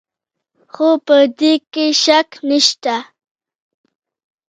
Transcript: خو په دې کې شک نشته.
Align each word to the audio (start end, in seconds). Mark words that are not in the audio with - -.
خو 0.73 0.87
په 1.05 1.17
دې 1.39 1.53
کې 1.71 1.85
شک 2.03 2.29
نشته. 2.47 2.95